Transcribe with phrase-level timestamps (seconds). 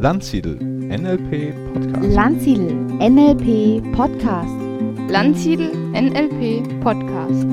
[0.00, 2.14] Landsiedel NLP Podcast.
[2.14, 4.54] Landsiedel NLP Podcast.
[5.08, 7.46] Landsiedel NLP Podcast.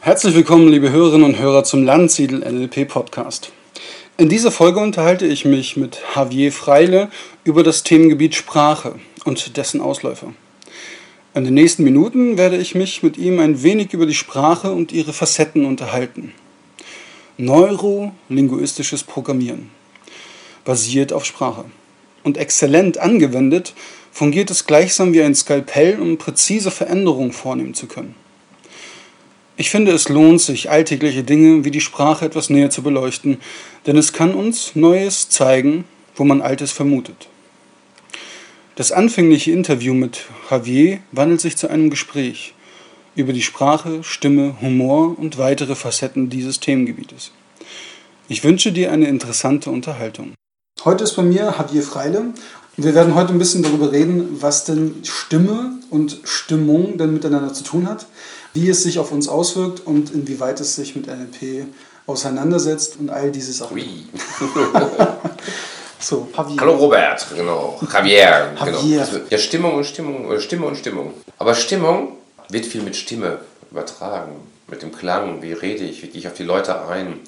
[0.00, 3.52] Herzlich willkommen, liebe Hörerinnen und Hörer, zum Landsiedel NLP Podcast.
[4.20, 7.08] In dieser Folge unterhalte ich mich mit Javier Freile
[7.42, 10.34] über das Themengebiet Sprache und dessen Ausläufer.
[11.32, 14.92] In den nächsten Minuten werde ich mich mit ihm ein wenig über die Sprache und
[14.92, 16.34] ihre Facetten unterhalten.
[17.38, 19.70] Neurolinguistisches Programmieren
[20.66, 21.64] basiert auf Sprache.
[22.22, 23.72] Und exzellent angewendet
[24.12, 28.14] fungiert es gleichsam wie ein Skalpell, um präzise Veränderungen vornehmen zu können.
[29.60, 33.36] Ich finde, es lohnt sich, alltägliche Dinge wie die Sprache etwas näher zu beleuchten,
[33.86, 35.84] denn es kann uns Neues zeigen,
[36.16, 37.28] wo man Altes vermutet.
[38.76, 42.54] Das anfängliche Interview mit Javier wandelt sich zu einem Gespräch
[43.14, 47.30] über die Sprache, Stimme, Humor und weitere Facetten dieses Themengebietes.
[48.28, 50.32] Ich wünsche dir eine interessante Unterhaltung.
[50.86, 52.32] Heute ist bei mir Javier Freile.
[52.78, 57.62] Wir werden heute ein bisschen darüber reden, was denn Stimme und Stimmung denn miteinander zu
[57.62, 58.06] tun hat,
[58.54, 61.66] wie es sich auf uns auswirkt und inwieweit es sich mit NLP
[62.06, 63.76] auseinandersetzt und all diese Sachen.
[63.76, 64.06] Oui.
[66.02, 66.56] So, Javier.
[66.58, 67.78] Hallo Robert, genau.
[67.92, 68.64] Javier, Javier.
[68.64, 69.00] genau.
[69.00, 71.12] Also, ja, Stimmung und Stimmung, oder Stimme und Stimmung.
[71.36, 72.16] Aber Stimmung
[72.48, 73.38] wird viel mit Stimme
[73.70, 74.32] übertragen,
[74.66, 75.42] mit dem Klang.
[75.42, 77.20] Wie rede ich, wie gehe ich auf die Leute ein?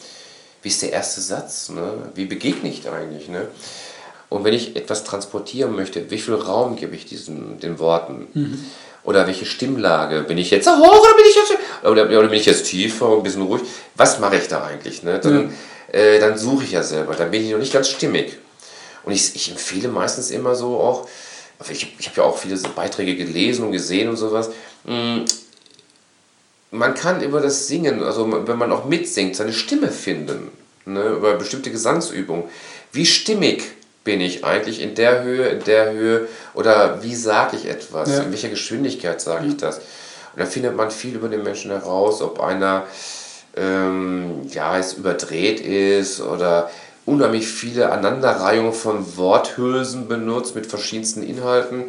[0.62, 1.69] Wie ist der erste Satz?
[1.69, 2.11] Ne?
[2.14, 3.29] Wie begegne ich eigentlich?
[3.29, 3.47] Ne?
[4.31, 8.29] Und wenn ich etwas transportieren möchte, wie viel Raum gebe ich diesen, den Worten?
[9.05, 10.22] Oder welche Stimmlage?
[10.22, 13.08] Bin ich jetzt so hoch oder bin ich jetzt, oder, oder bin ich jetzt tiefer
[13.08, 13.62] und ein bisschen ruhig?
[13.97, 15.03] Was mache ich da eigentlich?
[15.03, 15.19] Ne?
[15.19, 15.53] Dann,
[15.91, 18.39] äh, dann suche ich ja selber, dann bin ich noch nicht ganz stimmig.
[19.05, 21.08] Und ich, ich empfehle meistens immer so auch,
[21.70, 24.50] ich, ich habe ja auch viele Beiträge gelesen und gesehen und sowas.
[24.84, 25.20] mm,
[26.70, 30.51] Man kann über das Singen, also wenn man auch mitsingt, seine Stimme finden.
[30.85, 32.45] Ne, über bestimmte Gesangsübungen.
[32.91, 33.62] Wie stimmig
[34.05, 38.11] bin ich eigentlich in der Höhe, in der Höhe oder wie sage ich etwas?
[38.11, 38.23] Ja.
[38.23, 39.79] In welcher Geschwindigkeit sage ich das?
[39.79, 42.85] Und da findet man viel über den Menschen heraus, ob einer
[43.57, 46.70] ähm, ja, es überdreht ist oder
[47.05, 51.85] unheimlich viele Aneinanderreihungen von Worthülsen benutzt mit verschiedensten Inhalten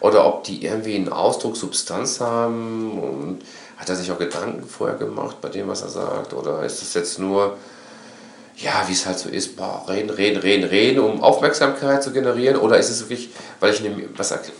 [0.00, 3.40] oder ob die irgendwie einen Ausdruck, Substanz haben und
[3.76, 6.94] hat er sich auch Gedanken vorher gemacht bei dem, was er sagt oder ist es
[6.94, 7.56] jetzt nur,
[8.60, 12.56] ja, wie es halt so ist, boah, reden, reden, reden, reden, um Aufmerksamkeit zu generieren
[12.56, 13.30] oder ist es wirklich,
[13.60, 13.82] weil ich
[14.16, 14.50] was, erkl-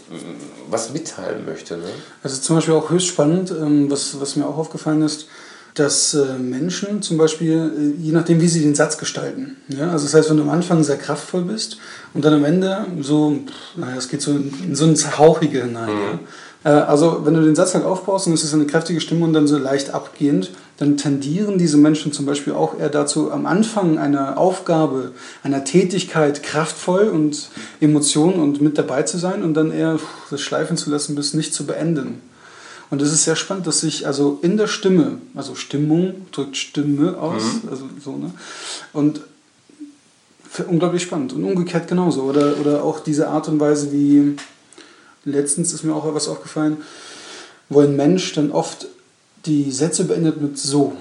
[0.70, 1.76] was mitteilen möchte?
[1.76, 1.88] Ne?
[2.22, 5.26] Also zum Beispiel auch höchst spannend, ähm, was, was mir auch aufgefallen ist,
[5.74, 9.90] dass äh, Menschen zum Beispiel, äh, je nachdem, wie sie den Satz gestalten, ja?
[9.90, 11.78] also das heißt, wenn du am Anfang sehr kraftvoll bist
[12.14, 13.36] und dann am Ende so,
[13.76, 15.88] naja, es geht so in, in so ins Hauchige hinein.
[16.64, 16.70] Ja?
[16.70, 19.32] Äh, also wenn du den Satz halt aufbaust und es ist eine kräftige Stimme und
[19.32, 23.98] dann so leicht abgehend, dann tendieren diese Menschen zum Beispiel auch eher dazu, am Anfang
[23.98, 25.12] einer Aufgabe,
[25.42, 27.50] einer Tätigkeit kraftvoll und
[27.80, 29.98] Emotionen und mit dabei zu sein und dann eher
[30.30, 32.22] das schleifen zu lassen, bis nicht zu beenden.
[32.90, 37.18] Und es ist sehr spannend, dass sich also in der Stimme, also Stimmung drückt Stimme
[37.18, 38.30] aus, also so, ne?
[38.92, 39.20] Und
[40.68, 41.32] unglaublich spannend.
[41.32, 42.22] Und umgekehrt genauso.
[42.22, 44.36] Oder, oder auch diese Art und Weise, wie
[45.24, 46.78] letztens ist mir auch was aufgefallen,
[47.68, 48.86] wo ein Mensch dann oft
[49.48, 50.92] die Sätze beendet mit so.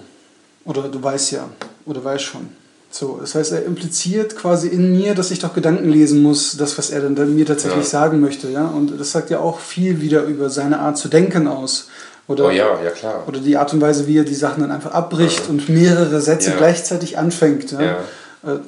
[0.65, 1.47] Oder du weißt ja.
[1.85, 2.49] Oder weißt schon.
[2.89, 6.77] So, das heißt, er impliziert quasi in mir, dass ich doch Gedanken lesen muss, das,
[6.77, 7.89] was er dann, mir tatsächlich Ja.
[7.89, 8.49] sagen möchte.
[8.49, 8.65] Ja?
[8.67, 11.89] Und das sagt ja auch viel wieder über seine Art zu denken aus.
[12.29, 13.23] Oder, Oh ja, ja klar.
[13.27, 16.51] oder die Art und Weise, wie er die Sachen dann einfach abbricht und mehrere Sätze
[16.51, 16.57] Ja.
[16.57, 17.71] gleichzeitig anfängt.
[17.71, 17.81] Ja?
[17.81, 17.97] Ja.
[18.45, 18.59] Äh,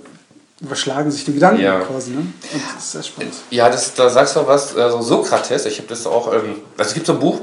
[0.61, 1.79] überschlagen sich die Gedanken Ja.
[1.79, 2.11] quasi.
[2.11, 2.17] Ne?
[2.19, 2.33] Und
[2.75, 3.33] das ist sehr spannend.
[3.49, 6.93] Ja, das, da sagst du was, also Sokrates, ich habe das auch, ähm, also es
[6.93, 7.39] gibt so ein Buch,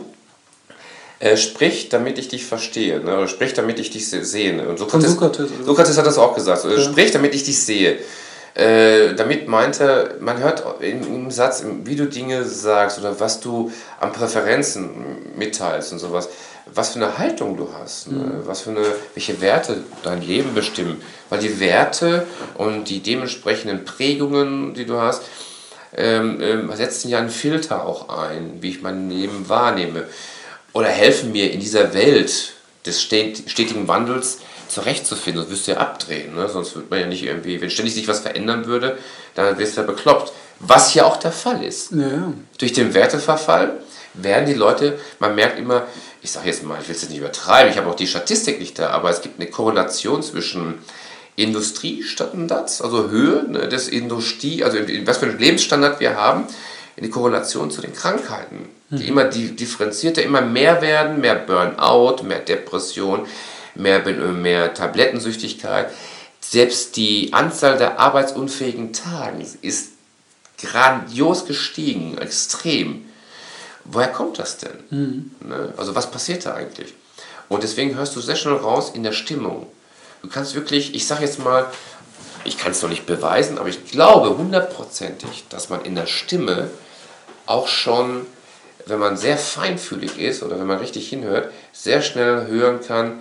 [1.19, 3.17] äh, Sprich, damit ich dich verstehe, ne?
[3.17, 4.55] oder sprich, damit ich dich se sehe.
[4.55, 4.69] Ne?
[4.69, 5.51] Und Sokrates, Sokrates?
[5.65, 6.81] Sokrates hat das auch gesagt, so, Ja.
[6.81, 7.99] sprich, damit ich dich sehe.
[8.55, 13.71] Äh, damit meinte, man hört in, im Satz, wie du Dinge sagst oder was du
[14.01, 14.89] an Präferenzen
[15.37, 16.31] mitteilst und sowas,
[16.73, 18.41] was für eine Haltung du hast, ne?
[18.45, 18.85] was für eine,
[19.15, 21.03] welche Werte dein Leben bestimmen.
[21.29, 25.23] Weil die Werte und die dementsprechenden Prägungen, die du hast,
[25.95, 30.05] ähm, ähm, setzen ja einen Filter auch ein, wie ich mein Leben wahrnehme.
[30.77, 32.53] Oder helfen mir in dieser Welt
[32.85, 35.41] des stet- stetigen Wandels zurechtzufinden.
[35.43, 36.35] Sonst wirst du ja abdrehen.
[36.35, 36.51] Ne?
[36.51, 38.99] Sonst wird man ja nicht irgendwie, wenn ständig sich was verändern würde,
[39.35, 40.35] dann wirst du ja bekloppt.
[40.61, 41.93] Was ja auch der Fall ist.
[41.93, 42.31] Ja.
[42.59, 43.81] Durch den Werteverfall
[44.13, 45.87] werden die Leute, man merkt immer,
[46.21, 48.61] ich sage jetzt mal, ich will es jetzt nicht übertreiben, ich habe auch die Statistik
[48.61, 50.75] nicht da, aber es gibt eine Korrelation zwischen
[51.37, 56.47] Industriestandards, also Höhe ne, des Industrie, also in, in was für einen Lebensstandard wir haben,
[56.97, 62.23] in die Korrelation zu den Krankheiten, die immer die, differenzierter, immer mehr werden, mehr Burnout,
[62.23, 63.27] mehr Depression,
[63.75, 65.91] mehr, mehr Tablettensüchtigkeit.
[66.41, 69.91] Selbst die Anzahl der arbeitsunfähigen Tage ist
[70.59, 73.05] grandios gestiegen, extrem.
[73.85, 74.79] Woher kommt das denn?
[74.91, 75.31] Mhm.
[75.47, 75.75] Ne?
[75.77, 76.95] Also was passiert da eigentlich?
[77.49, 79.67] Und deswegen hörst du sehr schnell raus in der Stimmung.
[80.23, 81.67] Du kannst wirklich, ich sage jetzt mal,
[82.45, 86.71] ich kann es noch nicht beweisen, aber ich glaube hundertprozentig, dass man in der Stimme
[87.47, 88.27] auch schon,
[88.87, 93.21] wenn man sehr feinfühlig ist oder wenn man richtig hinhört, sehr schnell hören kann,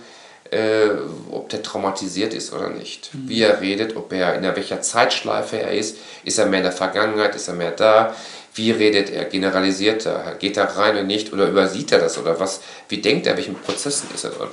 [0.52, 0.90] äh,
[1.32, 3.14] ob der traumatisiert ist oder nicht.
[3.14, 3.30] Mhm.
[3.30, 5.98] Wie er redet, ob er in welcher Zeitschleife er ist.
[6.24, 8.16] Ist er mehr in der Vergangenheit, ist er mehr da?
[8.54, 9.26] Wie redet er?
[9.26, 10.36] Generalisiert er?
[10.36, 11.34] Geht er rein oder nicht?
[11.34, 12.18] Oder übersieht er das?
[12.18, 12.62] Oder was?
[12.88, 13.36] Wie denkt er?
[13.36, 14.48] Welchen Prozessen ist er drin?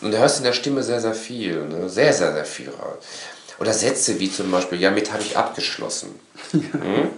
[0.00, 1.62] Und du hörst in der Stimme sehr, sehr viel.
[1.64, 1.88] Ne?
[1.88, 2.72] Sehr, sehr, sehr viel.
[3.58, 6.18] Oder Sätze wie zum Beispiel, ja, mit habe ich abgeschlossen.
[6.52, 7.10] Hm?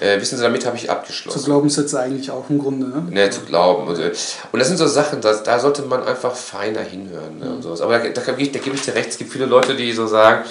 [0.00, 1.40] Äh, wissen Sie, damit habe ich abgeschlossen.
[1.40, 3.06] Zu Glaubenssätze eigentlich auch im Grunde, ne?
[3.10, 3.88] Ne, zu glauben.
[3.88, 7.38] Und, und das sind so Sachen, da, da sollte man einfach feiner hinhören.
[7.38, 7.54] Ne, mhm.
[7.56, 7.80] und sowas.
[7.80, 10.44] Aber da, da, da gebe ich dir recht, es gibt viele Leute, die so sagen,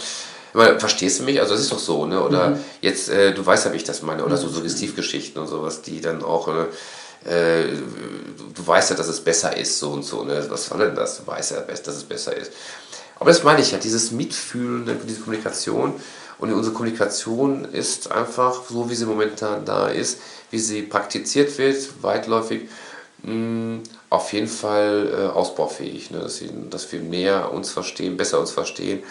[0.54, 1.40] verstehst du mich?
[1.40, 2.22] Also es ist doch so, ne?
[2.22, 2.60] Oder mhm.
[2.82, 6.02] jetzt, äh, du weißt ja, wie ich das meine, oder so Suggestivgeschichten und sowas, die
[6.02, 7.68] dann auch, äh, äh,
[8.56, 10.46] du weißt ja, dass es besser ist, so und so, ne?
[10.50, 11.18] Was soll denn das?
[11.18, 12.52] Du weißt ja, dass es besser ist.
[13.20, 15.96] Aber das meine ich ja, dieses Mitfühlen, ne, diese Kommunikation,
[16.40, 20.20] und unsere Kommunikation ist einfach so, wie sie momentan da ist,
[20.52, 22.70] wie sie praktiziert wird, weitläufig,
[23.24, 26.12] mh, mm, auf jeden Fall äh, ausbaufähig.
[26.12, 26.20] Ne?
[26.20, 29.04] Dass, sie, dass wir mehr uns verstehen, besser uns verstehen.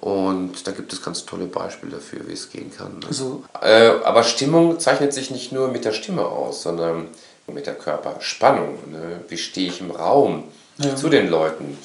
[0.00, 2.98] Und da gibt es ganz tolle Beispiele dafür, wie es gehen kann.
[2.98, 3.06] Ne?
[3.06, 3.44] Also.
[3.62, 7.08] Äh, aber Stimmung zeichnet sich nicht nur mit der Stimme aus, sondern
[7.46, 8.78] mit der Körperspannung.
[8.90, 9.20] Ne?
[9.28, 10.44] Wie stehe ich im Raum
[10.78, 10.96] ja.
[10.96, 11.78] zu den Leuten?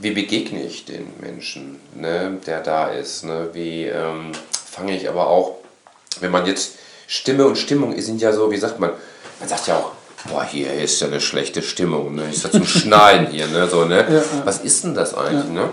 [0.00, 3.24] Wie begegne ich den Menschen, ne, der da ist?
[3.24, 3.50] Ne?
[3.52, 5.56] Wie ähm, fange ich aber auch,
[6.20, 6.74] wenn man jetzt
[7.06, 8.90] Stimme und Stimmung sind ja so, wie sagt man,
[9.40, 9.92] man sagt ja auch,
[10.28, 12.28] boah, hier ist ja eine schlechte Stimmung, ne?
[12.30, 13.68] ist ja zum Schneiden hier, ne?
[13.68, 14.04] So, ne?
[14.08, 14.22] Ja, ja.
[14.44, 15.46] Was ist denn das eigentlich?
[15.46, 15.62] Ja.
[15.64, 15.70] Ne?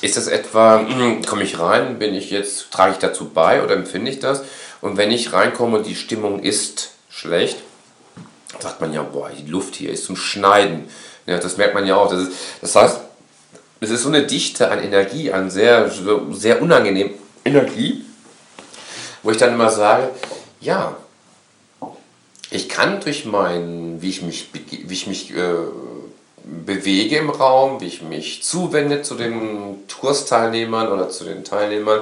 [0.00, 3.74] Ist das etwa, hm, komme ich rein, bin ich jetzt, trage ich dazu bei oder
[3.74, 4.42] empfinde ich das?
[4.80, 7.58] Und wenn ich reinkomme und die Stimmung ist schlecht,
[8.60, 10.88] sagt man ja, boah, die Luft hier ist zum Schneiden.
[11.26, 12.10] Ja, das merkt man ja auch.
[12.10, 13.00] Das, ist, das heißt,
[13.80, 15.90] es ist so eine Dichte an Energie, an sehr,
[16.32, 17.10] sehr unangenehm
[17.44, 18.04] Energie,
[19.22, 20.10] wo ich dann immer sage,
[20.60, 20.96] ja,
[22.50, 25.54] ich kann durch mein, wie ich mich, wie ich mich äh,
[26.44, 32.00] bewege im Raum, wie ich mich zuwende zu den Kursteilnehmern oder zu den Teilnehmern,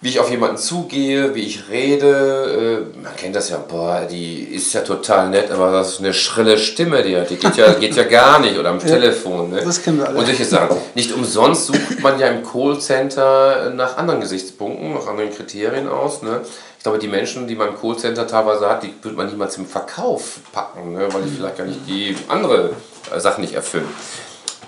[0.00, 2.86] wie ich auf jemanden zugehe, wie ich rede.
[2.94, 6.12] Äh, man kennt das ja, boah, die ist ja total nett, aber das ist eine
[6.12, 7.30] schrille Stimme, die hat.
[7.30, 9.50] Die geht ja, geht ja gar nicht oder am ja, Telefon.
[9.50, 9.62] Ne?
[9.64, 10.18] Das kennen wir alle.
[10.18, 10.76] Und solche Sachen.
[10.94, 16.22] Nicht umsonst sucht man ja im Callcenter nach anderen Gesichtspunkten, nach anderen Kriterien aus.
[16.22, 16.42] Ne?
[16.76, 19.66] Ich glaube, die Menschen, die man im Callcenter teilweise hat, die würde man niemals im
[19.66, 21.08] Verkauf packen, ne?
[21.10, 22.70] weil die vielleicht gar nicht die andere
[23.16, 23.88] Sachen nicht erfüllen.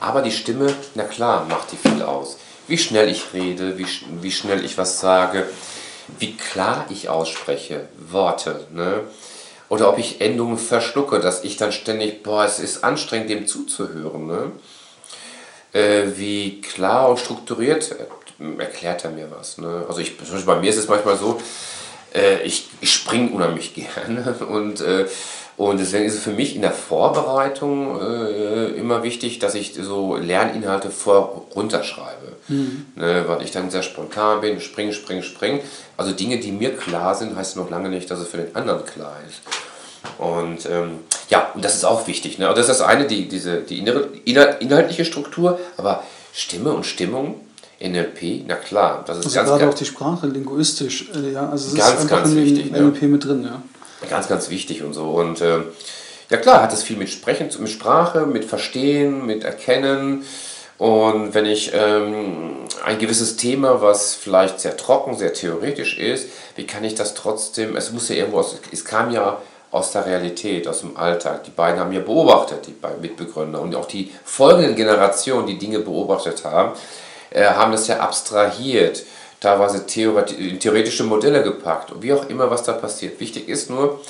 [0.00, 2.38] Aber die Stimme, na klar, macht die viel aus
[2.69, 3.87] wie schnell ich rede, wie,
[4.20, 5.49] wie schnell ich was sage,
[6.19, 8.67] wie klar ich ausspreche, Worte.
[8.73, 9.00] Ne?
[9.69, 14.26] Oder ob ich Endungen verschlucke, dass ich dann ständig, boah, es ist anstrengend, dem zuzuhören.
[14.26, 14.53] Ne?
[15.73, 19.59] Äh, wie klar und strukturiert äh, erklärt er mir was.
[19.59, 19.85] Ne?
[19.88, 20.17] Also ich,
[20.47, 21.41] bei mir ist es manchmal so,
[22.14, 25.07] äh, ich, ich springe unheimlich gerne und äh,
[25.59, 30.17] und deswegen ist es für mich in der Vorbereitung äh, immer wichtig, dass ich so
[30.17, 32.37] Lerninhalte vor runterschreibe.
[32.47, 32.87] Mhm.
[32.95, 35.61] Ne, weil ich dann sehr spontan bin, spring, spring, spring.
[35.97, 38.87] Also Dinge, die mir klar sind, heißt noch lange nicht, dass es für den anderen
[38.87, 39.41] klar ist.
[40.19, 42.38] Und ähm, ja, und das ist auch wichtig.
[42.38, 42.49] Ne?
[42.49, 47.41] Und das ist das eine, die, diese, die inhaltliche Struktur, aber Stimme und Stimmung
[47.81, 51.69] NLP, na klar, das ist also ganz gerade auch die Sprache, linguistisch, äh, ja, also
[51.69, 53.09] es ganz, ist einfach ganz in wichtig, NLP ne?
[53.09, 53.62] mit drin, ja.
[54.09, 55.11] Ganz, ganz wichtig und so.
[55.11, 55.61] Und äh,
[56.31, 60.25] ja klar, hat es viel mit Sprechen, mit Sprache, mit Verstehen, mit Erkennen.
[60.78, 66.67] Und wenn ich ähm, ein gewisses Thema, was vielleicht sehr trocken, sehr theoretisch ist, wie
[66.67, 69.38] kann ich das trotzdem, es muss ja irgendwo aus, es kam ja
[69.71, 71.45] aus der Realität, aus dem Alltag.
[71.45, 75.81] Die beiden haben ja beobachtet, die beiden Mitbegründer und auch die folgenden Generationen, die Dinge
[75.81, 76.78] beobachtet haben,
[77.31, 79.02] äh, haben das ja abstrahiert
[79.40, 83.21] teilweise theoretische Modelle gepackt und wie auch immer, was da passiert.
[83.21, 84.00] Wichtig ist nur,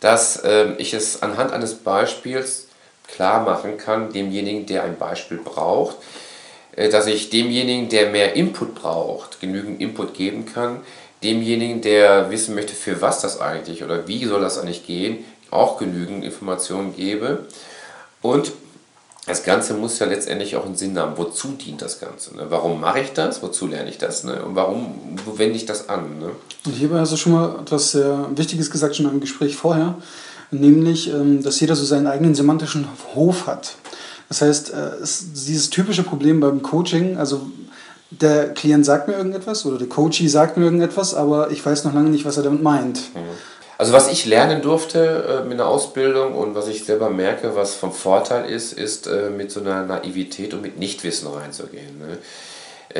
[0.00, 2.68] dass äh, ich es anhand eines Beispiels
[3.08, 5.96] klar machen kann, demjenigen, der ein Beispiel braucht,
[6.76, 10.80] äh, dass ich demjenigen, der mehr Input braucht, genügend Input geben kann,
[11.22, 15.78] demjenigen, der wissen möchte, für was das eigentlich oder wie soll das eigentlich gehen, auch
[15.78, 17.46] genügend Informationen gebe
[18.22, 18.52] und
[19.28, 21.16] das Ganze muss ja letztendlich auch einen Sinn haben.
[21.16, 22.34] Wozu dient das Ganze?
[22.34, 22.46] Ne?
[22.48, 23.42] Warum mache ich das?
[23.42, 24.24] Wozu lerne ich das?
[24.24, 24.42] Ne?
[24.42, 24.94] Und warum
[25.36, 26.18] wende ich das an?
[26.18, 26.30] Ne?
[26.66, 29.96] Und hierbei hast du schon mal etwas sehr Wichtiges gesagt, schon im Gespräch vorher,
[30.50, 33.74] nämlich, ähm, dass jeder so seinen eigenen semantischen Hof hat.
[34.28, 37.46] Das heißt, äh, es, dieses typische Problem beim Coaching, also
[38.10, 41.92] der Klient sagt mir irgendetwas oder der Coachie sagt mir irgendetwas, aber ich weiß noch
[41.92, 43.00] lange nicht, was er damit meint.
[43.78, 47.74] Also was ich lernen durfte äh, mit einer Ausbildung und was ich selber merke, was
[47.74, 51.98] vom Vorteil ist, ist äh, mit so einer Naivität und mit Nichtwissen reinzugehen.
[52.00, 52.18] Ne?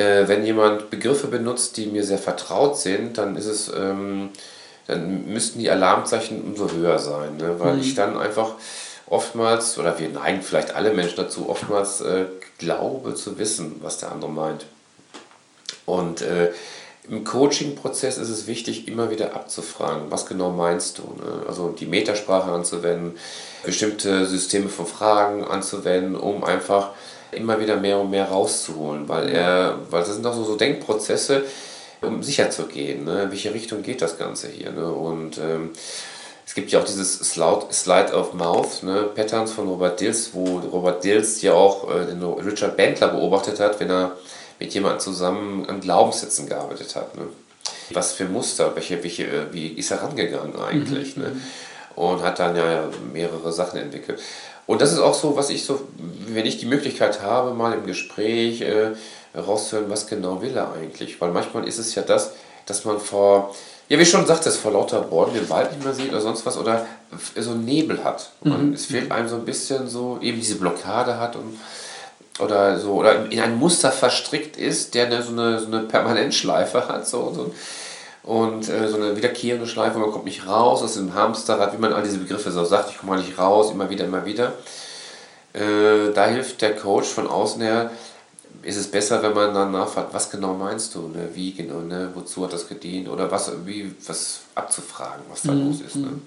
[0.01, 4.29] Äh, wenn jemand Begriffe benutzt, die mir sehr vertraut sind, dann ist es, ähm,
[4.87, 7.59] dann müssten die Alarmzeichen umso höher sein, ne?
[7.59, 7.81] weil Mhm.
[7.81, 8.53] ich dann einfach
[9.07, 12.25] oftmals, oder wir neigen vielleicht alle Menschen dazu, oftmals äh,
[12.57, 14.65] glaube zu wissen, was der andere meint.
[15.85, 16.51] Und äh,
[17.09, 21.03] im Coaching-Prozess ist es wichtig, immer wieder abzufragen, was genau meinst du?
[21.03, 21.45] Ne?
[21.47, 23.17] Also die Metasprache anzuwenden,
[23.63, 26.91] bestimmte Systeme von Fragen anzuwenden, um einfach
[27.31, 31.45] immer wieder mehr und mehr rauszuholen, weil er, weil das sind auch so, so Denkprozesse,
[32.01, 33.23] um sicher zu gehen, ne?
[33.23, 34.71] in welche Richtung geht das Ganze hier.
[34.71, 34.91] Ne?
[34.91, 35.71] Und ähm,
[36.45, 41.03] es gibt ja auch dieses Slide, of Mouth, ne, Patterns von Robert Dills, wo Robert
[41.03, 44.17] Dills ja auch äh, den Richard Bandler beobachtet hat, wenn er
[44.59, 47.15] mit jemandem zusammen an Glaubenssätzen gearbeitet hat.
[47.15, 47.23] Ne?
[47.91, 51.17] Was für Muster, welche, welche, äh, wie ist er rangegangen eigentlich?
[51.17, 51.35] Ne?
[51.95, 54.21] Und hat dann ja mehrere Sachen entwickelt.
[54.67, 55.81] Und das ist auch so, was ich so,
[56.27, 58.91] wenn ich die Möglichkeit habe, mal im Gespräch äh,
[59.35, 61.19] rauszuhören, was genau will er eigentlich.
[61.19, 62.33] Weil manchmal ist es ja das,
[62.67, 63.55] dass man vor,
[63.87, 66.57] ja wie schon sagt, vor lauter Bäumen den Wald nicht mehr sieht oder sonst was
[66.57, 66.85] oder
[67.35, 68.31] so Nebel hat.
[68.43, 71.57] Man, Es fehlt einem so ein bisschen so, eben diese Blockade hat und
[72.39, 76.87] oder so oder in ein Muster verstrickt ist, der eine, so, eine, so eine Permanentschleife
[76.87, 77.51] hat, so, so
[78.23, 81.93] und äh, so eine wiederkehrende Schleife, man kommt nicht raus aus dem Hamsterrad, wie man
[81.93, 84.53] all diese Begriffe so sagt, ich komme mal nicht raus, immer wieder, immer wieder.
[85.53, 87.91] Äh, da hilft der Coach von außen her,
[88.61, 91.29] ist es besser, wenn man dann nachfragt, was genau meinst du, ne?
[91.33, 92.11] wie genau, ne?
[92.13, 95.95] wozu hat das gedient oder was, wie, was abzufragen, was da los ist.
[95.95, 96.19] Ne?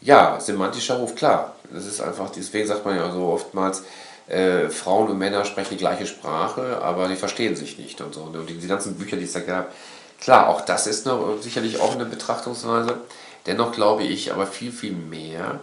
[0.00, 1.56] Ja, semantischer Ruf, klar.
[1.72, 3.82] Das ist einfach, deswegen sagt man ja so oftmals,
[4.28, 8.22] äh, Frauen und Männer sprechen die gleiche Sprache, aber die verstehen sich nicht und so.
[8.22, 9.72] Und die, die ganzen Bücher, die es da gab,
[10.20, 12.98] klar, auch das ist noch, sicherlich auch eine Betrachtungsweise.
[13.46, 15.60] Dennoch glaube ich aber viel, viel mehr,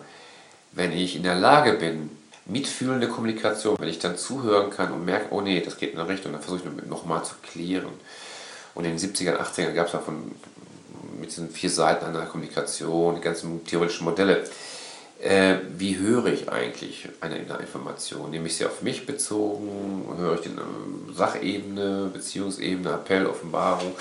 [0.71, 2.09] wenn ich in der Lage bin,
[2.45, 6.09] mitfühlende Kommunikation, wenn ich dann zuhören kann und merke, oh nee, das geht in eine
[6.09, 7.89] Richtung, dann versuche ich nochmal zu klären.
[8.73, 10.31] Und in den 70er, 80er gab es ja von
[11.19, 14.43] mit diesen vier Seiten einer Kommunikation, die ganzen theoretischen Modelle.
[15.25, 18.29] Äh, wie höre ich eigentlich eine, Information?
[18.29, 20.05] Nehme ich sie auf mich bezogen?
[20.17, 20.67] Höre ich die einer
[21.15, 23.95] Sachebene, Beziehungsebene, Appell, Offenbarung?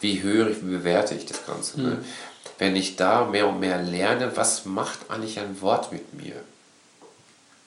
[0.00, 1.80] Wie höre ich, wie bewerte ich das Ganze?
[1.80, 2.04] Ne?
[2.58, 6.36] Wenn ich da mehr und mehr lerne, was macht eigentlich ein Wort mit mir?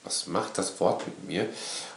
[0.03, 1.45] was macht das Wort mit mir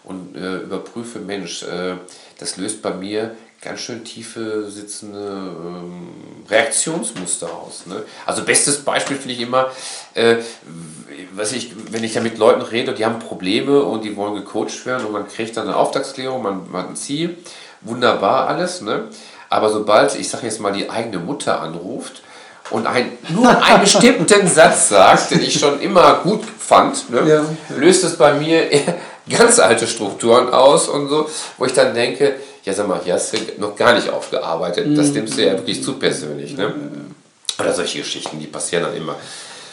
[0.04, 1.96] und äh, überprüfe, Mensch, äh,
[2.38, 6.08] das löst bei mir ganz schön tiefe sitzende ähm,
[6.50, 7.86] Reaktionsmuster aus.
[7.86, 8.02] Ne?
[8.26, 9.70] Also bestes Beispiel finde ich immer,
[10.14, 10.36] äh,
[11.32, 14.84] was ich, wenn ich ja mit Leuten rede, die haben Probleme und die wollen gecoacht
[14.84, 17.38] werden und man kriegt dann eine Auftragsklärung, man, man hat ein Ziel,
[17.82, 19.04] wunderbar alles, ne?
[19.48, 22.22] aber sobald, ich sage jetzt mal, die eigene Mutter anruft,
[22.70, 27.44] und ein, nur einen bestimmten Satz sagt, den ich schon immer gut fand, ne, Ja.
[27.76, 28.66] löst es bei mir
[29.28, 31.28] ganz alte Strukturen aus und so,
[31.58, 35.10] wo ich dann denke, ja sag mal, hier hast du noch gar nicht aufgearbeitet, das
[35.12, 36.56] nimmst du ja wirklich zu persönlich.
[36.56, 36.72] Ne?
[37.58, 39.16] Oder solche Geschichten, die passieren dann immer.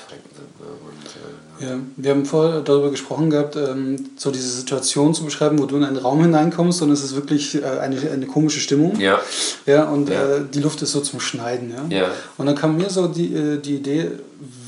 [0.10, 5.60] Und, äh, Ja, wir haben vorher darüber gesprochen gehabt, ähm, so diese Situation zu beschreiben,
[5.60, 9.00] wo du in einen Raum hineinkommst und es ist wirklich äh, eine, eine komische Stimmung.
[9.00, 9.20] ja,
[9.66, 10.38] Ja, und Ja.
[10.38, 11.72] Äh, die Luft ist so zum Schneiden.
[11.72, 11.98] Ja?
[11.98, 12.12] Ja.
[12.38, 14.12] Und dann kam mir so die, äh, die Idee,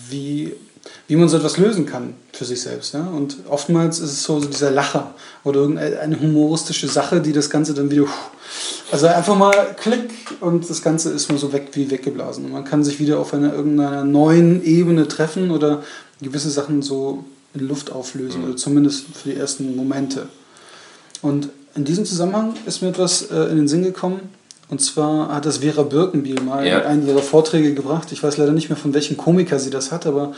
[0.10, 0.54] wie,
[1.08, 2.94] wie man so etwas lösen kann für sich selbst.
[2.94, 3.06] Ja?
[3.06, 7.74] Und oftmals ist es so, so dieser Lacher oder irgendeine humoristische Sache, die das Ganze
[7.74, 8.08] dann wieder.
[8.92, 10.12] Also einfach mal klick
[10.42, 12.46] und das Ganze ist nur so weg wie weggeblasen.
[12.46, 15.84] Und man kann sich wieder auf einer irgendeiner neuen Ebene treffen oder
[16.22, 17.24] gewisse Sachen so
[17.54, 20.28] in Luft auflösen oder zumindest für die ersten Momente.
[21.22, 24.30] Und in diesem Zusammenhang ist mir etwas äh, in den Sinn gekommen.
[24.72, 26.80] Und zwar hat das Vera Birkenbiel mal Ja.
[26.80, 28.12] in einen ihrer Vorträge gebracht.
[28.12, 30.32] Ich weiß leider nicht mehr, von welchem Komiker sie das hat, aber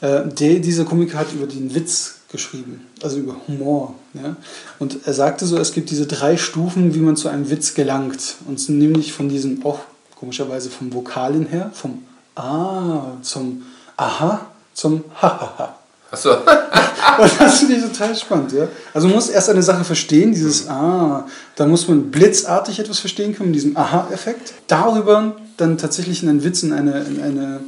[0.00, 3.94] äh, der, dieser Komiker hat über den Witz geschrieben, also über Humor.
[4.12, 4.34] Ja?
[4.80, 8.34] Und er sagte so, es gibt diese drei Stufen, wie man zu einem Witz gelangt.
[8.48, 9.78] Und nämlich von diesen, auch
[10.18, 12.02] komischerweise vom Vokalen her, vom
[12.34, 13.62] Ah zum
[13.96, 15.76] Aha zum Hahaha.
[16.14, 18.66] Achso, Und das finde ich total spannend, ja.
[18.92, 23.34] Also man muss erst eine Sache verstehen, dieses Ah, da muss man blitzartig etwas verstehen
[23.34, 24.54] können, mit diesem Aha-Effekt.
[24.66, 27.60] Darüber dann tatsächlich in einen Witz, in eine, in eine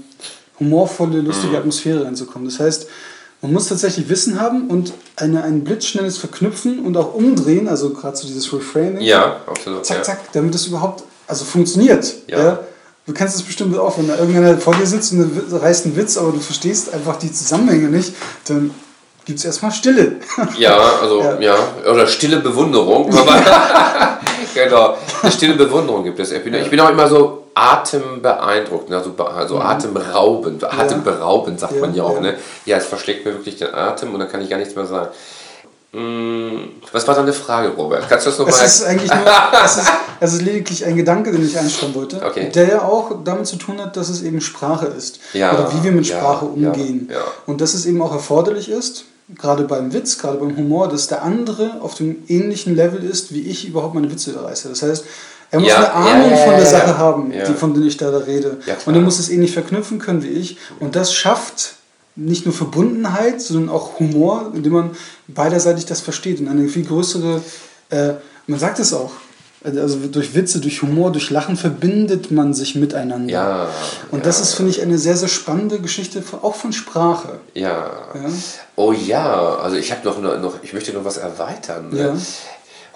[0.59, 2.49] humorvolle, lustige Atmosphäre reinzukommen.
[2.49, 2.89] Das heißt,
[3.43, 8.17] Man muss tatsächlich Wissen haben und eine, ein blitzschnelles Verknüpfen und auch umdrehen, also gerade
[8.17, 9.03] so dieses Reframing.
[9.03, 9.85] Ja, absolut.
[9.85, 10.03] Zack, ja.
[10.03, 12.15] zack, damit es überhaupt also funktioniert.
[12.29, 12.61] Ja.
[13.07, 15.97] Du kennst es bestimmt auch, wenn da irgendeiner vor dir sitzt und Witz- reißt einen
[15.97, 18.13] Witz, aber du verstehst einfach die Zusammenhänge nicht,
[18.49, 18.73] dann
[19.25, 20.17] gibt es erstmal Stille.
[20.59, 21.39] Ja, also Ja.
[21.41, 21.57] ja,
[21.91, 23.11] oder stille Bewunderung.
[24.55, 26.33] Genau, eine stille Bewunderung gibt es.
[26.33, 31.95] Ich bin, ich bin auch immer so atembeeindruckt, also, also atemraubend, atemberaubend sagt Ja, man
[31.95, 32.15] ja auch.
[32.15, 32.21] ja.
[32.21, 32.35] Ne?
[32.65, 35.09] Ja, es verschlägt mir wirklich den Atem und dann kann ich gar nichts mehr sagen.
[36.01, 38.09] Mm, Was war deine Frage, Robert?
[38.09, 38.67] Kannst du das Es nochmal?
[38.67, 39.25] ist eigentlich nur,
[39.65, 42.51] es ist, es ist lediglich ein Gedanke, den ich einstellen wollte, Okay.
[42.55, 45.21] der ja auch damit zu tun hat, dass es eben Sprache ist.
[45.33, 47.09] Ja, oder wie wir mit ja, Sprache umgehen.
[47.11, 47.21] ja.
[47.47, 51.23] Und dass es eben auch erforderlich ist, gerade beim Witz, gerade beim Humor, dass der
[51.23, 54.69] andere auf dem ähnlichen Level ist, wie ich überhaupt meine Witze reiße.
[54.69, 55.05] Das heißt,
[55.51, 57.97] er muss Ja, eine Ahnung ja, ja, von der Sache haben, die, von der ich
[57.97, 58.59] da, da rede.
[58.85, 60.59] Und er muss es ähnlich verknüpfen können wie ich.
[60.81, 61.76] Und das schafft
[62.17, 64.91] nicht nur Verbundenheit, sondern auch Humor, indem man
[65.29, 67.43] beiderseitig das versteht und eine viel größere,
[67.91, 68.15] äh,
[68.47, 69.13] man sagt es auch,
[69.65, 73.33] also durch Witze, durch Humor, durch Lachen verbindet man sich miteinander.
[73.33, 73.69] Ja.
[74.11, 77.41] Und das ist, finde ich, eine sehr, sehr spannende Geschichte, auch von Sprache.
[77.55, 77.91] Ja.
[78.15, 78.31] Ja.
[78.77, 81.91] Oh ja, also ich habe noch, noch, ich möchte noch was erweitern.
[81.91, 81.99] Ne?
[81.99, 82.17] Ja.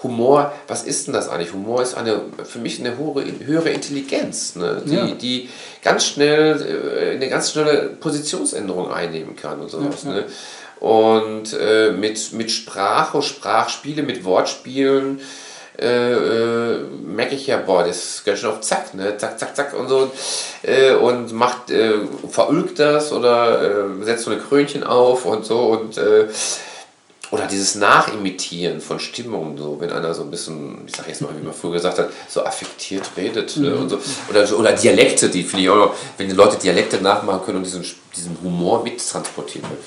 [0.03, 1.53] Humor, was ist denn das eigentlich?
[1.53, 4.81] Humor ist eine, für mich eine hohe, höhere Intelligenz, ne?
[4.85, 5.05] die, Ja.
[5.07, 5.49] die
[5.83, 10.03] ganz schnell äh, eine ganz schnelle Positionsänderung einnehmen kann und sowas.
[10.03, 10.15] Ja, ja.
[10.17, 10.25] Ne?
[10.79, 15.19] Und äh, mit, mit Sprache, Sprachspiele, mit Wortspielen
[15.79, 19.15] äh, äh, merke ich ja, boah, das ist ganz schön auf Zack, ne?
[19.17, 20.11] Zack, zack, zack und so.
[20.63, 21.93] Äh, und macht, äh,
[22.29, 25.99] verulgt das oder setzt so eine Krönchen auf und so und
[27.31, 31.29] oder dieses Nachimitieren von Stimmungen, so wenn einer so ein bisschen, ich sag jetzt mal,
[31.37, 33.99] wie man früher gesagt hat, so affektiert redet ne, und so.
[34.29, 37.63] Oder, oder Dialekte, die finde ich auch noch, wenn die Leute Dialekte nachmachen können und
[37.63, 37.85] diesen,
[38.15, 39.81] diesen Humor mittransportieren können.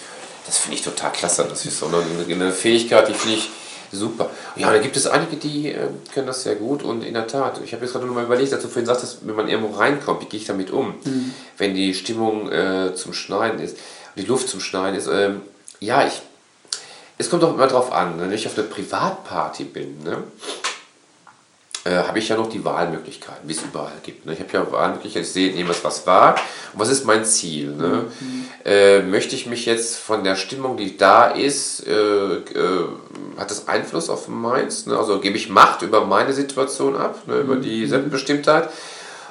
[0.46, 1.46] Das finde ich total klasse.
[1.48, 3.50] Das ist so eine, eine Fähigkeit, die finde ich
[3.92, 4.30] super.
[4.56, 7.60] Ja, da gibt es einige, die äh, können das sehr gut und in der Tat,
[7.62, 10.22] ich habe jetzt gerade noch mal überlegt, als du vorhin sagtest, wenn man irgendwo reinkommt,
[10.22, 10.94] wie gehe ich damit um,
[11.58, 13.76] wenn die Stimmung äh, zum Schneiden ist,
[14.16, 15.08] die Luft zum Schneiden ist.
[15.08, 15.42] Ähm,
[15.80, 16.22] ja, ich,
[17.24, 18.24] es kommt auch immer drauf an, ne?
[18.24, 20.24] wenn ich auf einer Privatparty bin, ne?
[21.84, 24.26] äh, habe ich ja noch die Wahlmöglichkeiten, wie es überall gibt.
[24.26, 24.34] Ne?
[24.34, 26.36] Ich habe ja Wahlmöglichkeiten, ich sehe, nehme es was wahr
[26.72, 27.70] und was ist mein Ziel.
[27.70, 28.04] Ne?
[28.64, 32.88] Äh, möchte ich mich jetzt von der Stimmung, die da ist, äh, äh,
[33.38, 34.86] hat das Einfluss auf meins?
[34.86, 34.98] Ne?
[34.98, 37.40] Also gebe ich Macht über meine Situation ab, ne?
[37.40, 38.68] über die Selbstbestimmtheit?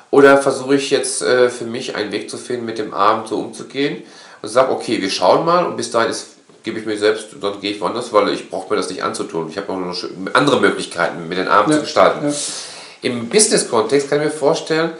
[0.10, 3.40] Oder versuche ich jetzt äh, für mich einen Weg zu finden, mit dem Abend so
[3.40, 4.04] umzugehen
[4.44, 6.33] und sage, okay, wir schauen mal und bis dahin ist,
[6.64, 9.50] gebe ich mir selbst, dann gehe ich woanders, weil ich brauche mir das nicht anzutun.
[9.50, 9.96] Ich habe auch noch
[10.34, 12.28] andere Möglichkeiten, mir den Abend Ja, zu gestalten.
[12.30, 12.34] ja.
[13.02, 14.92] Im Business-Kontext kann ich mir vorstellen,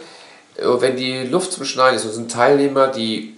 [0.56, 3.34] äh, wenn die Luft zum Schneiden ist und es sind Teilnehmer, die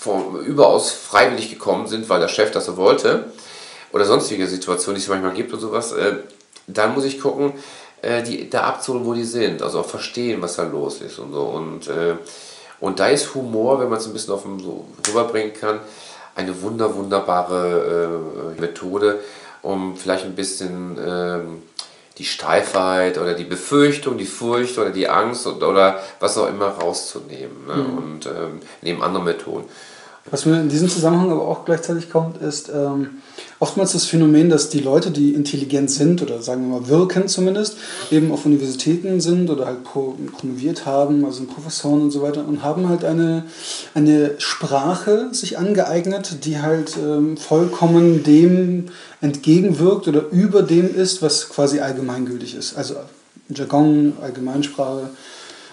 [0.00, 3.24] vom, überaus freiwillig gekommen sind, weil der Chef das so wollte,
[3.92, 6.16] oder sonstige Situationen, die es manchmal gibt und sowas, äh,
[6.66, 7.52] dann muss ich gucken,
[8.02, 11.32] äh, die da abzuholen, wo die sind, also auch verstehen, was da los ist und
[11.32, 11.42] so.
[11.42, 12.14] Und, äh,
[12.80, 15.80] und da ist Humor, wenn man es ein bisschen auf dem so rüberbringen kann,
[16.36, 19.20] eine wunder, wunderbare äh, Methode,
[19.62, 21.62] um vielleicht ein bisschen ähm,
[22.18, 26.68] die Steifheit oder die Befürchtung, die Furcht oder die Angst und, oder was auch immer
[26.68, 27.66] rauszunehmen.
[27.66, 27.74] Ne?
[27.74, 29.64] Und ähm, neben anderen Methoden.
[30.30, 33.22] Was mir in diesem Zusammenhang aber auch gleichzeitig kommt, ist ähm,
[33.58, 37.76] oftmals das Phänomen, dass die Leute, die intelligent sind oder sagen wir mal wirken zumindest,
[38.10, 42.62] eben auf Universitäten sind oder halt pro, promoviert haben, also Professoren und so weiter und
[42.62, 43.44] haben halt eine,
[43.94, 48.86] eine Sprache sich angeeignet, die halt ähm, vollkommen dem
[49.20, 52.76] entgegenwirkt oder über dem ist, was quasi allgemeingültig ist.
[52.76, 52.96] Also
[53.48, 55.10] Jargon, Allgemeinsprache,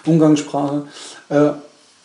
[0.06, 0.84] Umgangssprache.
[1.30, 1.52] Äh,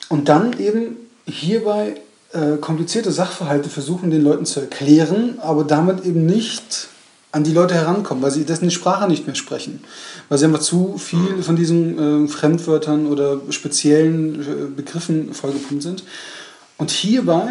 [0.09, 1.97] und dann eben hierbei
[2.33, 6.88] äh, komplizierte Sachverhalte versuchen, den Leuten zu erklären, aber damit eben nicht
[7.31, 9.83] an die Leute herankommen, weil sie dessen Sprache nicht mehr sprechen.
[10.29, 16.05] Weil sie einfach zu viel von diesen äh, Fremdwörtern oder speziellen äh, Begriffen vollgepumpt sind.
[16.79, 17.49] Und hierbei,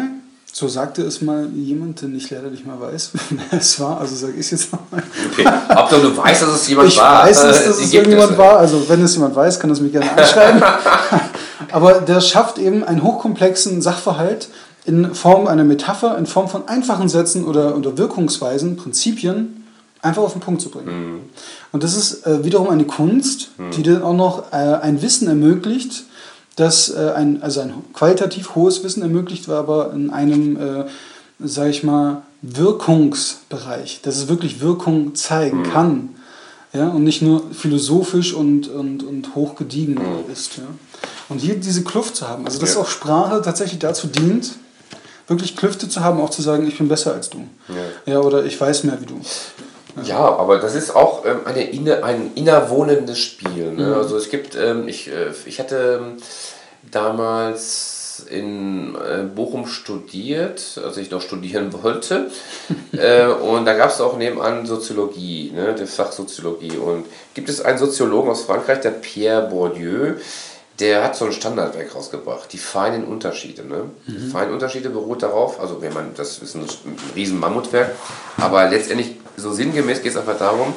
[0.52, 4.16] so sagte es mal jemand, den ich leider nicht mehr weiß, wer es war, also
[4.16, 5.02] sage ich es jetzt nochmal.
[5.32, 5.44] Okay.
[5.46, 7.24] Hauptsache du weißt, dass es jemand Ich war.
[7.24, 8.58] weiß, dass, äh, dass die es irgendjemand war.
[8.58, 10.62] Also wenn es jemand weiß, kann es mich gerne anschreiben.
[11.72, 14.48] Aber der schafft eben einen hochkomplexen Sachverhalt
[14.88, 19.64] in Form einer Metapher, in Form von einfachen Sätzen oder, oder Wirkungsweisen, Prinzipien,
[20.00, 21.30] einfach auf den Punkt zu bringen.
[21.72, 26.04] Und das ist äh, wiederum eine Kunst, die dann auch noch äh, ein Wissen ermöglicht,
[26.56, 30.84] das äh, ein, also ein qualitativ hohes Wissen ermöglicht, aber in einem, äh,
[31.38, 36.10] sage ich mal, Wirkungsbereich, dass es wirklich Wirkung zeigen kann.
[36.72, 39.98] Ja, und nicht nur philosophisch und, und, und hochgediegen
[40.30, 40.58] ist.
[40.58, 40.64] Ja.
[41.30, 42.80] Und hier diese Kluft zu haben, also dass Ja.
[42.82, 44.50] auch Sprache tatsächlich dazu dient,
[45.28, 47.38] wirklich Klüfte zu haben, auch zu sagen, ich bin besser als du.
[47.68, 48.14] Ja.
[48.14, 49.20] Ja, oder ich weiß mehr wie du.
[50.04, 53.72] Ja, aber das ist auch ähm, eine inne, ein innerwohnendes Spiel.
[53.72, 53.96] Ne?
[53.96, 56.16] Also es gibt, ähm, ich, äh, ich hatte ähm,
[56.90, 62.30] damals in äh, Bochum studiert, als ich noch studieren wollte.
[62.92, 65.74] äh, und da gab es auch nebenan Soziologie, ne?
[65.78, 66.76] das Fach Soziologie.
[66.76, 70.14] Und gibt es einen Soziologen aus Frankreich, der Pierre Bourdieu,
[70.80, 73.64] der hat so ein Standardwerk rausgebracht, die feinen Unterschiede.
[73.66, 73.90] Ne?
[74.06, 77.96] Die feinen Unterschiede beruht darauf, also wenn man, das ist ein, ein riesen Mammutwerk,
[78.36, 80.74] aber letztendlich so sinngemäß geht es einfach darum,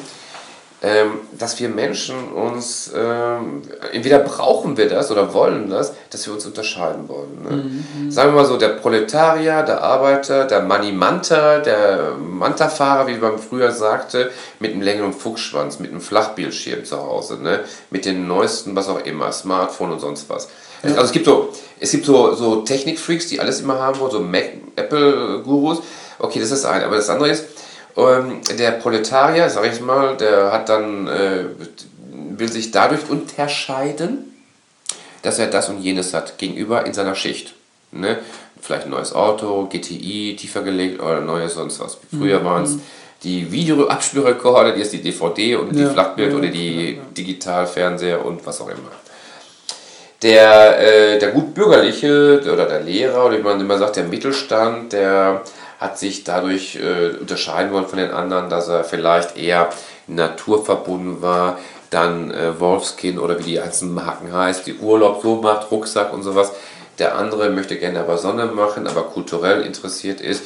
[0.83, 3.61] ähm, dass wir Menschen uns, ähm,
[3.93, 7.43] entweder brauchen wir das oder wollen das, dass wir uns unterscheiden wollen.
[7.43, 8.11] Ne?
[8.11, 13.71] Sagen wir mal so, der Proletarier, der Arbeiter, der Manimanta, der Mantafahrer, wie man früher
[13.71, 17.59] sagte, mit einem längeren Fuchsschwanz, mit einem Flachbildschirm zu Hause, ne?
[17.91, 20.47] mit den neuesten, was auch immer, Smartphone und sonst was.
[20.83, 24.19] Also es gibt so, es gibt so, so Technikfreaks, die alles immer haben wollen, so
[24.19, 25.83] Mac, Apple-Gurus.
[26.17, 27.45] Okay, das ist ein, aber das andere ist,
[27.97, 31.45] ähm, der Proletarier, sag ich mal, der hat dann, äh,
[32.37, 34.33] will sich dadurch unterscheiden,
[35.21, 37.53] dass er das und jenes hat gegenüber in seiner Schicht.
[37.91, 38.17] Ne?
[38.61, 41.97] Vielleicht ein neues Auto, GTI, tiefer gelegt oder neues sonst was.
[42.11, 42.77] Früher waren es
[43.23, 45.89] die Videoabspielrekorde, jetzt die DVD und die Ja.
[45.89, 47.01] Flachbild Ja, oder die ja.
[47.17, 48.91] Digitalfernseher und was auch immer.
[50.23, 55.41] Der, äh, der gutbürgerliche oder der Lehrer oder wie man immer sagt, der Mittelstand, der
[55.81, 59.69] hat sich dadurch äh, unterscheiden wollen von den anderen, dass er vielleicht eher
[60.07, 65.69] naturverbunden war, dann äh, Wolfskin oder wie die einzelnen Marken heißt, die Urlaub so macht,
[65.71, 66.53] Rucksack und sowas.
[66.99, 70.43] Der andere möchte gerne aber Sonne machen, aber kulturell interessiert ist,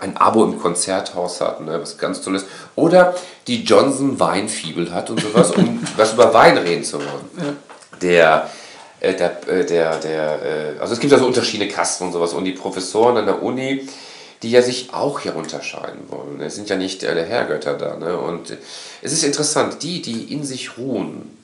[0.00, 2.46] ein Abo im Konzerthaus hat, ne, was ganz toll ist.
[2.76, 3.14] Oder
[3.46, 7.58] die Johnson Weinfibel hat und sowas, um was über Wein reden zu wollen
[8.02, 8.50] der,
[9.00, 12.32] äh, der, äh, der, der äh, also es gibt ja so unterschiedliche Kasten und sowas
[12.32, 13.86] und die Professoren an der Uni,
[14.42, 16.40] die ja sich auch hier unterscheiden wollen.
[16.40, 17.96] Es sind ja nicht alle Herrgötter da.
[17.96, 18.18] Ne?
[18.18, 18.56] Und
[19.02, 21.36] es ist interessant, die, die in sich ruhen,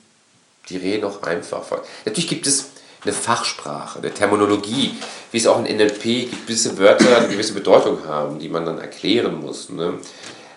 [0.69, 1.63] die reden auch einfach.
[2.05, 2.69] Natürlich gibt es
[3.03, 4.95] eine Fachsprache, eine Terminologie,
[5.31, 8.79] wie es auch in NLP gibt, gewisse Wörter, die gewisse Bedeutung haben, die man dann
[8.79, 9.69] erklären muss.
[9.69, 9.95] Ne?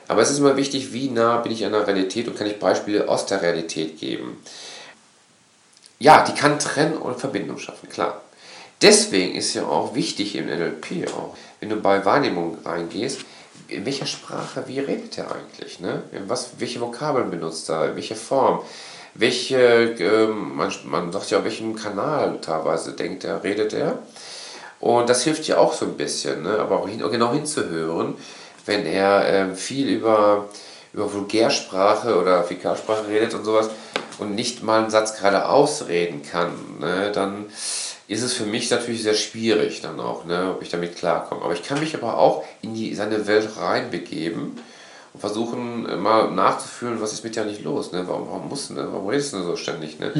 [0.09, 2.61] Aber es ist immer wichtig, wie nah bin ich an der Realität und kann ich
[2.61, 4.39] Beispiele aus der Realität geben
[5.99, 8.21] ja, die kann Trenn- und Verbindung schaffen, klar.
[8.83, 13.21] Deswegen ist ja auch wichtig im NLP auch, wenn du bei Wahrnehmung reingehst,
[13.69, 15.81] in welcher Sprache, wie redet er eigentlich?
[15.81, 16.03] Ne?
[16.27, 17.97] Was, welche Vokabeln benutzt er?
[17.97, 18.61] Welche Form?
[19.15, 19.57] Welche,
[19.99, 23.99] ähm, man, man sagt ja, auf welchem Kanal teilweise denkt er, redet er?
[24.79, 26.59] Und das hilft ja auch so ein bisschen, ne?
[26.59, 28.15] aber auch hin, genau hinzuhören,
[28.67, 30.51] wenn er ähm, viel über,
[30.93, 33.71] über Vulgärsprache oder Fäkalsprache redet und sowas
[34.19, 37.11] und nicht mal einen Satz gerade ausreden kann, ne?
[37.11, 37.47] dann
[38.09, 40.53] ist es für mich natürlich sehr schwierig dann auch, ne?
[40.55, 41.43] ob ich damit klarkomme.
[41.43, 44.61] Aber ich kann mich aber auch in die, seine Welt reinbegeben
[45.13, 48.05] und versuchen äh, mal nachzufühlen, was ist mit dir nicht los, ne?
[48.07, 48.89] warum, warum musst du, ne?
[48.91, 49.99] warum redest du so ständig?
[49.99, 50.13] Ne?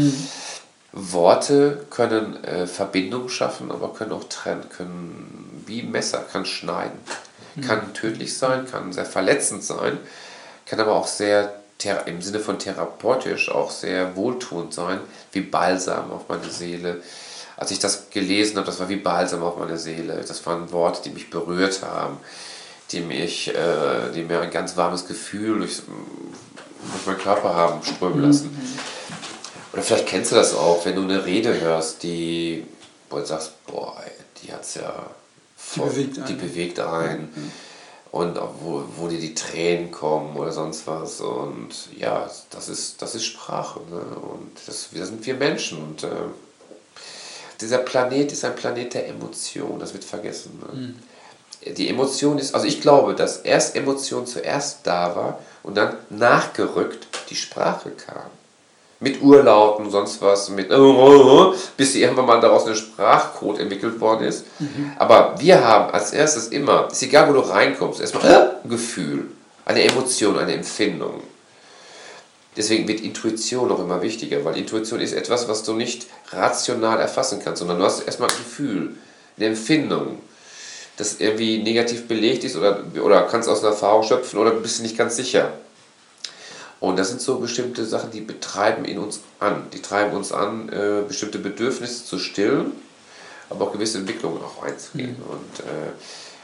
[0.93, 6.99] Worte können äh, Verbindung schaffen, aber können auch trennen, können wie Messer, kann schneiden.
[7.67, 9.97] Kann tödlich sein, kann sehr verletzend sein,
[10.67, 11.55] kann aber auch sehr
[12.07, 14.99] im Sinne von therapeutisch auch sehr wohltuend sein,
[15.33, 17.03] wie Balsam auf meine Seele.
[17.57, 20.23] Als ich das gelesen habe, das war wie Balsam auf meine Seele.
[20.27, 22.19] Das waren Worte, die mich berührt haben,
[22.93, 28.23] die, mich, äh, die mir ein ganz warmes Gefühl durch, durch meinen Körper haben strömen
[28.23, 28.57] lassen.
[29.73, 32.67] Oder vielleicht kennst du das auch, wenn du eine Rede hörst, die,
[33.11, 33.97] wo du sagst, boah,
[34.43, 35.11] die hat's ja
[35.57, 36.27] voll, bewegt einen.
[36.27, 37.53] die bewegt einen.
[38.11, 41.21] Und auch wo, wo dir die Tränen kommen oder sonst was.
[41.21, 43.81] Und ja, das ist, das ist Sprache.
[43.91, 43.99] Ne?
[43.99, 45.83] Und das, wir sind wir Menschen.
[45.83, 46.09] Und äh,
[47.61, 49.79] dieser Planet ist ein Planet der Emotion.
[49.79, 50.61] Das wird vergessen.
[50.61, 50.95] Ne?
[51.73, 57.07] Die Emotion ist, also ich glaube, dass erst Emotion zuerst da war und dann nachgerückt
[57.29, 58.31] die Sprache kam
[59.01, 60.71] mit Urlauten sonst was, mit
[61.77, 64.47] bis irgendwann mal daraus ein Sprachcode entwickelt worden ist.
[64.99, 69.31] Aber wir haben als erstes immer, ist egal wo du reinkommst, erstmal ein Gefühl,
[69.65, 71.21] eine Emotion, eine Empfindung.
[72.57, 77.41] Deswegen wird Intuition auch immer wichtiger, weil Intuition ist etwas, was du nicht rational erfassen
[77.45, 78.95] kannst, sondern du hast erstmal ein Gefühl,
[79.37, 80.21] eine Empfindung,
[80.97, 84.83] das irgendwie negativ belegt ist oder, oder kannst aus einer Erfahrung schöpfen oder bist du
[84.83, 85.53] nicht ganz sicher.
[86.81, 89.67] Und das sind so bestimmte Sachen, die betreiben in uns an.
[89.73, 92.73] Die treiben uns an, äh, bestimmte Bedürfnisse zu stillen,
[93.51, 95.17] aber auch gewisse Entwicklungen auch einzugehen.
[95.29, 95.93] Und äh,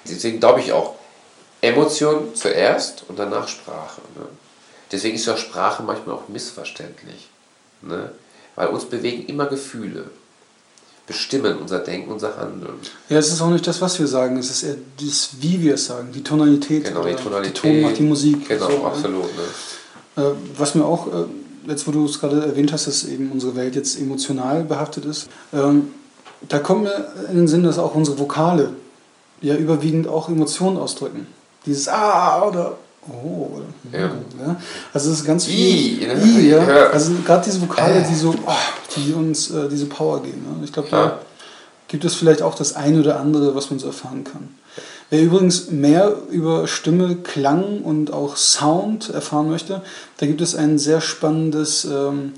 [0.07, 0.95] deswegen glaube ich auch,
[1.61, 4.01] Emotion zuerst und danach Sprache.
[4.17, 4.27] Ne?
[4.93, 7.29] Deswegen ist ja Sprache manchmal auch missverständlich.
[7.81, 8.13] Ne?
[8.55, 10.05] Weil uns bewegen immer Gefühle.
[11.07, 12.75] bestimmen, unser Denken, unser Handeln.
[13.09, 15.75] Ja, es ist auch nicht das, was wir sagen, es ist eher das, wie wir
[15.75, 16.85] es sagen, die Tonalität.
[16.85, 17.57] Genau, die Tonalität.
[17.57, 18.49] Die Ton macht die Musik.
[18.49, 18.85] Genau, So, ne?
[18.85, 19.25] absolut.
[20.17, 20.23] Ne?
[20.23, 21.25] Äh, was mir auch, äh,
[21.67, 25.29] jetzt wo du es gerade erwähnt hast, dass eben unsere Welt jetzt emotional behaftet ist,
[25.53, 25.91] ähm,
[26.49, 28.71] da kommt mir in den Sinn, dass auch unsere Vokale
[29.41, 31.27] ja überwiegend auch Emotionen ausdrücken.
[31.67, 32.77] Dieses Ah oder
[33.11, 33.57] Oh.
[33.57, 34.07] Oder, Ja.
[34.47, 34.57] ja.
[34.93, 36.03] Also es ist ganz viel.
[36.03, 36.23] I, ne?
[36.25, 36.63] I, ja.
[36.63, 36.87] Ja.
[36.91, 38.09] Also gerade diese Vokale, Äh.
[38.09, 38.53] die so, oh,
[38.97, 40.43] die uns äh, diese Power geben.
[40.59, 40.65] Ne?
[40.65, 41.19] Ich glaube, da Ja.
[41.89, 44.55] gibt es vielleicht auch das eine oder andere, was man so erfahren kann.
[45.11, 49.83] Wer übrigens mehr über Stimme, Klang und auch Sound erfahren möchte,
[50.19, 52.33] da gibt es ein sehr spannendes, ähm,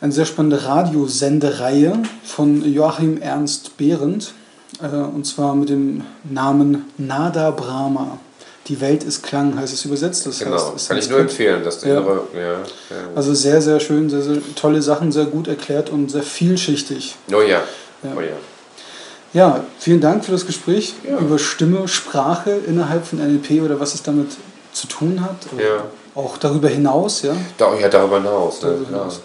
[0.00, 4.32] eine sehr spannende Radiosendereihe von Joachim Ernst Behrendt,
[4.80, 8.18] äh, und zwar mit dem Namen Nada Brahma.
[8.70, 10.26] Die Welt ist Klang, heißt es übersetzt.
[10.26, 11.90] Das Genau, heißt, kann ich nur empfehlen, dass Ja.
[11.98, 12.40] innere, ja.
[12.52, 12.58] ja.
[13.16, 17.16] Also sehr, sehr schön, sehr, sehr tolle Sachen, sehr gut erklärt und sehr vielschichtig.
[17.32, 17.58] Oh ja,
[18.02, 18.10] Ja.
[18.16, 18.36] oh ja.
[19.32, 21.18] Ja, vielen Dank für das Gespräch Ja.
[21.18, 24.30] über Stimme, Sprache innerhalb von NLP oder was es damit
[24.72, 25.36] zu tun hat.
[25.58, 25.84] Ja.
[26.14, 27.32] Auch darüber hinaus, ja.
[27.58, 28.62] Da, ja, darüber hinaus.
[28.62, 28.68] Ne?
[28.70, 29.20] Darüber hinaus.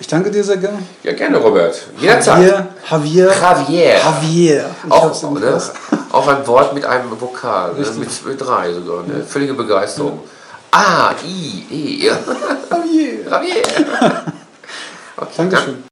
[0.00, 0.78] Ich danke dir sehr gerne.
[1.04, 1.80] Ja, gerne, Robert.
[2.00, 2.42] Jederzeit.
[2.42, 3.94] Javier, Javier, Javier.
[3.96, 4.70] Javier.
[4.88, 5.60] Ich hab's Auch, ne?
[6.12, 7.90] Auch ein Wort mit einem Vokal, ne?
[7.98, 9.02] Mit, mit drei sogar.
[9.06, 9.24] Ne?
[9.24, 10.20] Völlige Begeisterung.
[10.70, 12.06] A, I, E.
[12.70, 13.24] Javier.
[13.28, 13.62] Javier.
[15.14, 15.84] Okay, Dankeschön.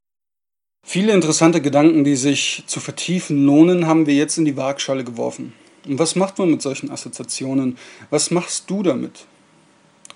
[0.85, 5.53] Viele interessante Gedanken, die sich zu vertiefen lohnen, haben wir jetzt in die Waagschale geworfen.
[5.87, 7.79] Und was macht man mit solchen Assoziationen?
[8.09, 9.27] Was machst du damit?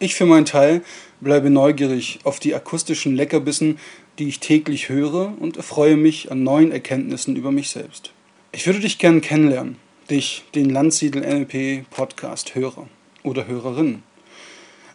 [0.01, 0.83] Ich für meinen Teil
[1.21, 3.79] bleibe neugierig auf die akustischen Leckerbissen,
[4.19, 8.11] die ich täglich höre und erfreue mich an neuen Erkenntnissen über mich selbst.
[8.51, 9.77] Ich würde dich gern kennenlernen,
[10.11, 12.89] dich, den Landsiedel NLP Podcast Hörer
[13.23, 14.03] oder Hörerin.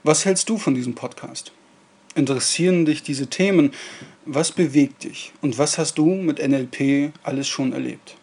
[0.03, 1.51] Was hältst du von diesem Podcast?
[2.15, 3.71] Interessieren dich diese Themen?
[4.25, 8.15] Was bewegt dich und was hast du mit NLP alles schon erlebt?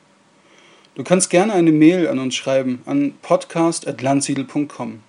[0.94, 5.00] Du kannst gerne eine Mail an uns schreiben an podcast.landsiedel.com.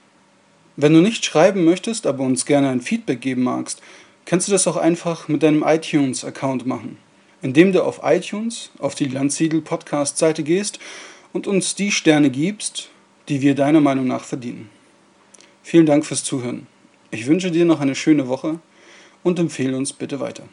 [0.76, 3.82] Wenn du nicht schreiben möchtest, aber uns gerne ein Feedback geben magst,
[4.26, 6.98] kannst du das auch einfach mit deinem iTunes-Account machen,
[7.42, 10.80] indem du auf iTunes auf die Landsiedel Podcast-Seite gehst
[11.34, 12.90] und uns die Sterne gibst,
[13.30, 14.70] die wir deiner Meinung nach verdienen.
[15.64, 16.68] Vielen Dank fürs Zuhören.
[17.12, 18.60] Ich wünsche dir noch eine schöne Woche
[19.24, 20.44] und empfehle uns bitte weiter.